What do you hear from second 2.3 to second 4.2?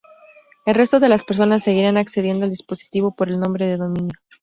al dispositivo por el nombre de dominio.